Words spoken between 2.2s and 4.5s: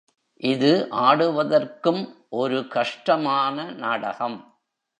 ஒரு கஷ்டமான நாடகம்.